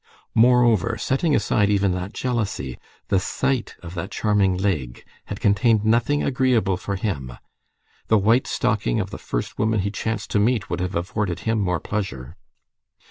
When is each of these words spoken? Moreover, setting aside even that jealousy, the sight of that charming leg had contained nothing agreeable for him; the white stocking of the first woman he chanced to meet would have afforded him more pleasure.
Moreover, 0.33 0.97
setting 0.97 1.35
aside 1.35 1.69
even 1.69 1.91
that 1.91 2.11
jealousy, 2.11 2.79
the 3.09 3.19
sight 3.19 3.75
of 3.83 3.93
that 3.93 4.09
charming 4.09 4.57
leg 4.57 5.05
had 5.25 5.39
contained 5.39 5.85
nothing 5.85 6.23
agreeable 6.23 6.75
for 6.75 6.95
him; 6.95 7.33
the 8.07 8.17
white 8.17 8.47
stocking 8.47 8.99
of 8.99 9.11
the 9.11 9.19
first 9.19 9.59
woman 9.59 9.81
he 9.81 9.91
chanced 9.91 10.31
to 10.31 10.39
meet 10.39 10.71
would 10.71 10.79
have 10.79 10.95
afforded 10.95 11.41
him 11.41 11.59
more 11.59 11.79
pleasure. 11.79 12.35